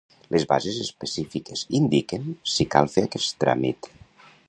Les 0.35 0.45
bases 0.51 0.79
específiques 0.85 1.63
indiquen 1.81 2.27
si 2.55 2.69
cal 2.77 2.93
fer 2.97 3.07
aquest 3.11 3.41
tràmit. 3.45 3.97